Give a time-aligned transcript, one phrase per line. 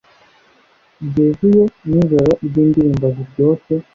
[1.11, 3.75] byuzuyeNijoro ryindirimbo ziryoshye